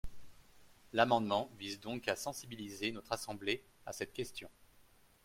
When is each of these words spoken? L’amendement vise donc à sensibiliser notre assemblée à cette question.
L’amendement 0.93 1.47
vise 1.59 1.79
donc 1.79 2.07
à 2.07 2.15
sensibiliser 2.15 2.91
notre 2.91 3.11
assemblée 3.11 3.61
à 3.85 3.93
cette 3.93 4.13
question. 4.13 4.49